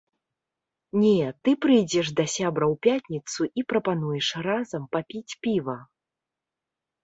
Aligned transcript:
Не, 1.01 1.27
ты 1.47 1.53
прыйдзеш 1.65 2.07
да 2.21 2.25
сябра 2.37 2.65
ў 2.75 2.81
пятніцу 2.89 3.41
і 3.61 3.67
прапануеш 3.75 4.27
разам 4.51 4.83
папіць 4.97 5.31
піва. 5.45 5.81